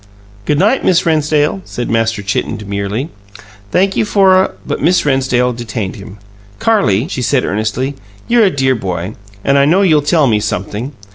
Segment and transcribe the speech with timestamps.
[0.45, 3.09] "Good night, Miss Rennsdale," said Master Chitten demurely.
[3.71, 6.17] "Thank you for a" But Miss Rennsdale detained him.
[6.59, 7.93] "Carrie," she said earnestly,
[8.27, 10.93] "you're a dear boy, and I know you'll tell me something.